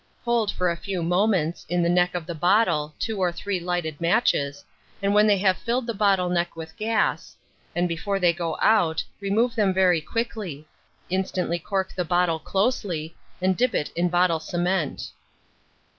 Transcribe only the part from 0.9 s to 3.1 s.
moments, in the neck of the bottle,